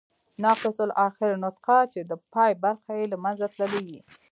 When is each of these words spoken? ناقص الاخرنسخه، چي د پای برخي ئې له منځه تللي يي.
ناقص 0.43 0.77
الاخرنسخه، 0.87 1.77
چي 1.93 2.01
د 2.09 2.11
پای 2.33 2.51
برخي 2.63 2.93
ئې 2.99 3.05
له 3.11 3.17
منځه 3.23 3.45
تللي 3.55 3.81
يي. 3.91 3.99